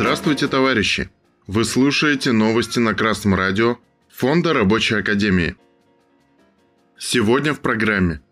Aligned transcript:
Здравствуйте, 0.00 0.48
товарищи! 0.48 1.10
Вы 1.46 1.66
слушаете 1.66 2.32
новости 2.32 2.78
на 2.78 2.94
Красном 2.94 3.34
радио 3.34 3.76
Фонда 4.08 4.54
Рабочей 4.54 4.94
Академии. 4.94 5.56
Сегодня 6.98 7.52
в 7.52 7.60
программе. 7.60 8.22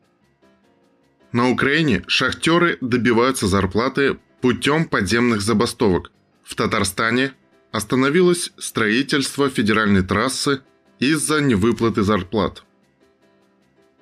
На 1.30 1.50
Украине 1.50 2.04
шахтеры 2.06 2.78
добиваются 2.80 3.46
зарплаты 3.46 4.18
путем 4.40 4.86
подземных 4.86 5.42
забастовок. 5.42 6.10
В 6.42 6.54
Татарстане 6.54 7.34
остановилось 7.70 8.50
строительство 8.56 9.50
федеральной 9.50 10.02
трассы 10.02 10.62
из-за 10.98 11.42
невыплаты 11.42 12.00
зарплат. 12.02 12.64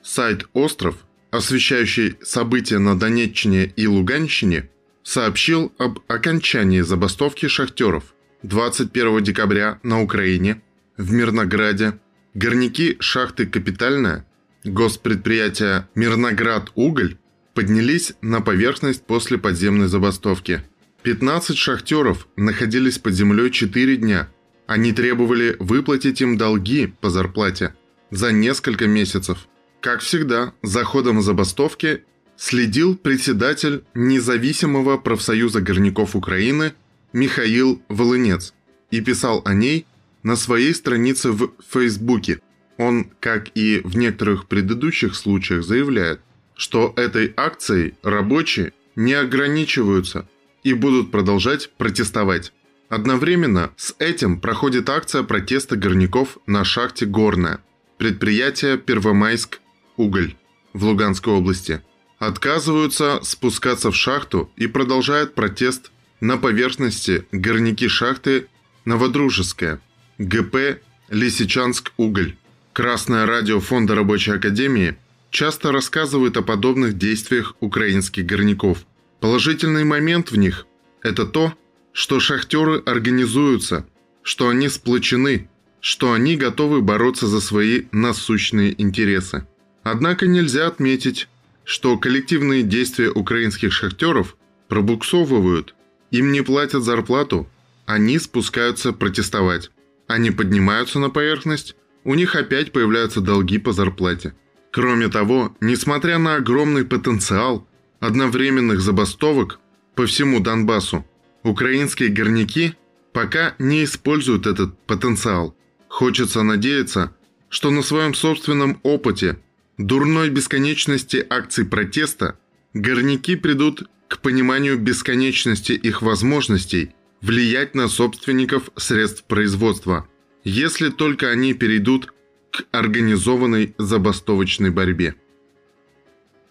Сайт 0.03 0.47
«Остров», 0.53 1.05
освещающий 1.33 2.17
события 2.23 2.79
на 2.79 2.97
Донеччине 2.97 3.65
и 3.65 3.89
Луганщине, 3.89 4.71
сообщил 5.07 5.73
об 5.79 6.01
окончании 6.09 6.81
забастовки 6.81 7.47
шахтеров 7.47 8.13
21 8.43 9.23
декабря 9.23 9.79
на 9.85 10.03
Украине, 10.03 10.63
в 10.97 11.13
Мирнограде, 11.13 12.01
горняки 12.35 12.97
шахты 12.99 13.47
«Капитальная», 13.47 14.27
госпредприятия 14.65 15.89
«Мирноград-Уголь» 15.95 17.19
поднялись 17.55 18.15
на 18.21 18.41
поверхность 18.41 19.07
после 19.07 19.39
подземной 19.39 19.87
забастовки. 19.87 20.63
15 21.05 21.57
шахтеров 21.57 22.27
находились 22.35 22.99
под 22.99 23.15
землей 23.15 23.53
4 23.53 23.97
дня. 23.99 24.29
Они 24.67 24.93
требовали 24.93 25.55
выплатить 25.61 26.21
им 26.21 26.37
долги 26.37 26.93
по 27.01 27.11
зарплате 27.11 27.77
за 28.11 28.33
несколько 28.33 28.89
месяцев. 28.89 29.47
Как 29.81 30.01
всегда, 30.01 30.53
за 30.65 30.83
ходом 30.83 31.23
забастовки 31.23 32.03
следил 32.37 32.97
председатель 32.97 33.85
независимого 33.95 34.99
профсоюза 34.99 35.61
горняков 35.61 36.15
Украины 36.15 36.75
Михаил 37.13 37.83
Волынец 37.89 38.53
и 38.91 39.01
писал 39.01 39.43
о 39.45 39.55
ней 39.55 39.87
на 40.23 40.37
своей 40.37 40.75
странице 40.75 41.33
в 41.33 41.51
Фейсбуке. 41.71 42.41
Он, 42.79 43.11
как 43.21 43.49
и 43.55 43.81
в 43.85 43.97
некоторых 43.97 44.47
предыдущих 44.47 45.15
случаях, 45.15 45.65
заявляет, 45.65 46.21
что 46.55 46.93
этой 46.97 47.33
акцией 47.37 47.95
рабочие 48.03 48.73
не 48.97 49.15
ограничиваются 49.15 50.29
и 50.63 50.75
будут 50.75 51.11
продолжать 51.11 51.71
протестовать. 51.79 52.53
Одновременно 52.89 53.73
с 53.77 53.95
этим 53.99 54.41
проходит 54.41 54.91
акция 54.91 55.23
протеста 55.23 55.77
горняков 55.77 56.39
на 56.47 56.65
шахте 56.65 57.07
«Горная» 57.07 57.61
предприятия 57.99 58.77
«Первомайск 58.77 59.61
Уголь» 59.97 60.37
в 60.73 60.85
Луганской 60.85 61.33
области– 61.33 61.83
отказываются 62.19 63.21
спускаться 63.23 63.91
в 63.91 63.97
шахту 63.97 64.51
и 64.57 64.67
продолжают 64.67 65.35
протест 65.35 65.91
на 66.21 66.37
поверхности 66.37 67.27
горняки 67.33 67.89
шахты 67.89 68.49
Новодружеская, 68.85 69.81
ГП 70.19 70.81
Лисичанск-Уголь. 71.09 72.37
Красное 72.73 73.27
радио 73.27 73.61
Фонда 73.61 73.95
Рабочей 73.95 74.33
Академии 74.33 74.97
часто 75.31 75.73
рассказывает 75.73 76.37
о 76.37 76.43
подобных 76.43 76.97
действиях 76.97 77.55
украинских 77.61 78.25
горняков. 78.27 78.79
Положительный 79.21 79.85
момент 79.85 80.31
в 80.31 80.37
них– 80.37 80.67
это 81.03 81.27
то, 81.27 81.55
что 81.93 82.21
шахтеры 82.21 82.83
организуются, 82.85 83.87
что 84.23 84.49
они 84.49 84.69
сплочены, 84.69 85.49
что 85.81 86.13
они 86.13 86.37
готовы 86.37 86.81
бороться 86.83 87.27
за 87.27 87.41
свои 87.41 87.85
насущные 87.93 88.81
интересы. 88.81 89.47
Однако 89.83 90.27
нельзя 90.27 90.67
отметить, 90.67 91.29
что 91.67 91.99
коллективные 91.99 92.63
действия 92.63 93.11
украинских 93.11 93.73
шахтеров 93.73 94.37
пробуксовывают, 94.69 95.75
им 96.13 96.31
не 96.31 96.41
платят 96.41 96.85
зарплату, 96.85 97.51
они 97.87 98.19
спускаются 98.21 98.93
протестовать. 98.93 99.71
Они 100.07 100.31
поднимаются 100.31 101.01
на 101.01 101.11
поверхность, 101.11 101.75
у 102.05 102.15
них 102.15 102.37
опять 102.37 102.71
появляются 102.71 103.21
долги 103.21 103.59
по 103.59 103.73
зарплате. 103.73 104.35
Кроме 104.71 105.09
того, 105.09 105.57
несмотря 105.61 106.19
на 106.19 106.37
огромный 106.37 106.85
потенциал 106.85 107.67
одновременных 107.99 108.81
забастовок 108.81 109.59
по 109.97 110.07
всему 110.07 110.39
Донбассу, 110.39 111.05
украинские 111.43 112.11
горняки 112.11 112.75
пока 113.13 113.57
не 113.59 113.83
используют 113.83 114.47
этот 114.47 114.79
потенциал. 114.87 115.57
Хочется 115.89 116.45
надеяться, 116.45 117.17
что 117.49 117.71
на 117.71 117.83
своем 117.83 118.15
собственном 118.15 118.79
опыте 118.85 119.39
дурной 119.79 120.31
бесконечности 120.31 121.25
акций 121.29 121.65
протеста, 121.65 122.39
горняки 122.75 123.37
придут 123.37 123.89
к 124.09 124.21
пониманию 124.21 124.79
бесконечности 124.79 125.73
их 125.73 126.03
возможностей 126.03 126.95
влиять 127.21 127.75
на 127.75 127.89
собственников 127.89 128.71
средств 128.77 129.25
производства, 129.25 130.09
если 130.45 130.91
только 130.91 131.31
они 131.31 131.55
перейдут 131.55 132.13
к 132.51 132.65
организованной 132.71 133.75
забастовочной 133.79 134.71
борьбе. 134.71 135.15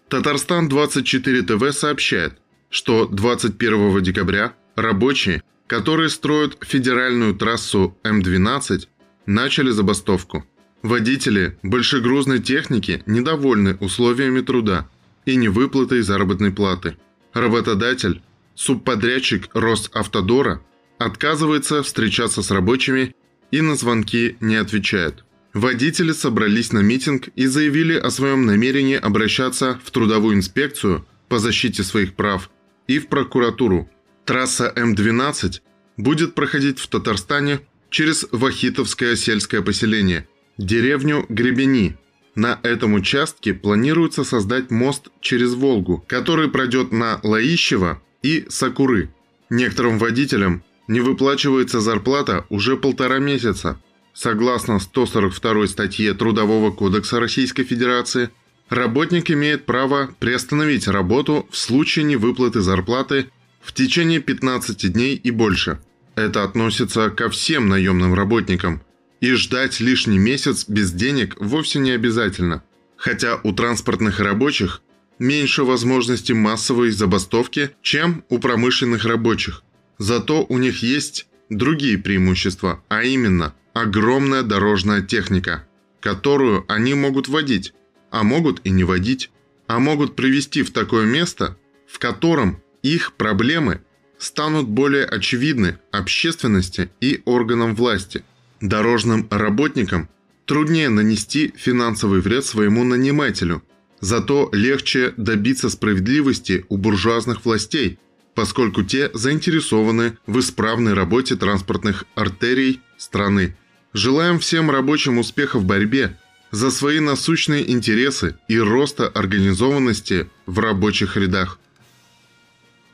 Татарстан 0.08 0.68
24 0.68 1.42
ТВ 1.42 1.72
сообщает, 1.72 2.34
что 2.70 3.06
21 3.06 4.02
декабря 4.02 4.54
рабочие, 4.76 5.42
которые 5.66 6.10
строят 6.10 6.58
федеральную 6.60 7.34
трассу 7.34 7.96
М12, 8.04 8.86
начали 9.26 9.70
забастовку– 9.70 10.44
Водители 10.82 11.58
большегрузной 11.62 12.40
техники 12.40 13.02
недовольны 13.06 13.76
условиями 13.80 14.40
труда 14.40 14.88
и 15.24 15.36
невыплатой 15.36 16.02
заработной 16.02 16.52
платы. 16.52 16.96
Работодатель, 17.32 18.22
субподрядчик 18.54 19.48
Росавтодора, 19.54 20.62
отказывается 20.98 21.82
встречаться 21.82 22.42
с 22.42 22.50
рабочими 22.50 23.14
и 23.50 23.60
на 23.60 23.74
звонки 23.74 24.36
не 24.40 24.56
отвечает. 24.56 25.24
Водители 25.54 26.12
собрались 26.12 26.72
на 26.72 26.80
митинг 26.80 27.28
и 27.34 27.46
заявили 27.46 27.94
о 27.94 28.10
своем 28.10 28.44
намерении 28.44 28.96
обращаться 28.96 29.80
в 29.82 29.90
трудовую 29.90 30.36
инспекцию 30.36 31.06
по 31.28 31.38
защите 31.38 31.82
своих 31.82 32.14
прав 32.14 32.50
и 32.86 32.98
в 32.98 33.08
прокуратуру. 33.08 33.90
Трасса 34.26 34.72
М12 34.76 35.60
будет 35.96 36.34
проходить 36.34 36.78
в 36.78 36.86
Татарстане 36.88 37.60
через 37.90 38.26
Вахитовское 38.30 39.16
сельское 39.16 39.62
поселение– 39.62 40.28
деревню 40.58 41.26
Гребени. 41.28 41.96
На 42.34 42.60
этом 42.62 42.94
участке 42.94 43.54
планируется 43.54 44.24
создать 44.24 44.70
мост 44.70 45.08
через 45.20 45.54
Волгу, 45.54 46.04
который 46.06 46.48
пройдет 46.48 46.92
на 46.92 47.18
Лаищево 47.22 48.02
и 48.22 48.44
Сакуры. 48.48 49.10
Некоторым 49.48 49.98
водителям 49.98 50.62
не 50.88 51.00
выплачивается 51.00 51.80
зарплата 51.80 52.44
уже 52.48 52.76
полтора 52.76 53.18
месяца. 53.18 53.80
Согласно 54.12 54.78
142 54.78 55.66
статье 55.66 56.14
Трудового 56.14 56.70
кодекса 56.70 57.20
Российской 57.20 57.64
Федерации, 57.64 58.30
работник 58.68 59.30
имеет 59.30 59.66
право 59.66 60.10
приостановить 60.18 60.88
работу 60.88 61.46
в 61.50 61.56
случае 61.56 62.04
невыплаты 62.04 62.60
зарплаты 62.60 63.30
в 63.60 63.72
течение 63.72 64.20
15 64.20 64.92
дней 64.92 65.16
и 65.16 65.30
больше. 65.30 65.80
Это 66.14 66.44
относится 66.44 67.10
ко 67.10 67.28
всем 67.28 67.68
наемным 67.68 68.14
работникам, 68.14 68.80
и 69.20 69.32
ждать 69.32 69.80
лишний 69.80 70.18
месяц 70.18 70.66
без 70.68 70.92
денег 70.92 71.36
вовсе 71.38 71.78
не 71.78 71.92
обязательно. 71.92 72.62
Хотя 72.96 73.40
у 73.42 73.52
транспортных 73.52 74.20
рабочих 74.20 74.82
меньше 75.18 75.64
возможности 75.64 76.32
массовой 76.32 76.90
забастовки, 76.90 77.70
чем 77.82 78.24
у 78.28 78.38
промышленных 78.38 79.04
рабочих. 79.04 79.62
Зато 79.98 80.44
у 80.48 80.58
них 80.58 80.82
есть 80.82 81.26
другие 81.48 81.98
преимущества, 81.98 82.82
а 82.88 83.02
именно 83.02 83.54
огромная 83.72 84.42
дорожная 84.42 85.02
техника, 85.02 85.66
которую 86.00 86.64
они 86.68 86.94
могут 86.94 87.28
водить, 87.28 87.72
а 88.10 88.22
могут 88.22 88.60
и 88.64 88.70
не 88.70 88.84
водить, 88.84 89.30
а 89.66 89.78
могут 89.78 90.16
привести 90.16 90.62
в 90.62 90.70
такое 90.70 91.06
место, 91.06 91.56
в 91.86 91.98
котором 91.98 92.62
их 92.82 93.14
проблемы 93.14 93.80
станут 94.18 94.68
более 94.68 95.04
очевидны 95.04 95.78
общественности 95.92 96.90
и 97.00 97.22
органам 97.24 97.74
власти– 97.74 98.22
Дорожным 98.60 99.26
работникам 99.30 100.08
труднее 100.46 100.88
нанести 100.88 101.52
финансовый 101.56 102.20
вред 102.20 102.44
своему 102.44 102.84
нанимателю, 102.84 103.62
зато 104.00 104.48
легче 104.52 105.12
добиться 105.16 105.68
справедливости 105.68 106.64
у 106.68 106.78
буржуазных 106.78 107.44
властей, 107.44 107.98
поскольку 108.34 108.82
те 108.82 109.10
заинтересованы 109.12 110.16
в 110.26 110.38
исправной 110.40 110.94
работе 110.94 111.36
транспортных 111.36 112.04
артерий 112.14 112.80
страны. 112.96 113.56
Желаем 113.92 114.38
всем 114.38 114.70
рабочим 114.70 115.18
успеха 115.18 115.58
в 115.58 115.64
борьбе 115.64 116.18
за 116.50 116.70
свои 116.70 117.00
насущные 117.00 117.70
интересы 117.70 118.36
и 118.48 118.58
роста 118.58 119.08
организованности 119.08 120.30
в 120.46 120.58
рабочих 120.58 121.16
рядах. 121.16 121.58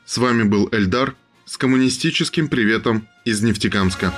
С 0.05 0.17
вами 0.17 0.43
был 0.43 0.67
Эльдар 0.71 1.15
с 1.45 1.57
коммунистическим 1.57 2.47
приветом 2.47 3.07
из 3.25 3.41
Нефтекамска. 3.41 4.13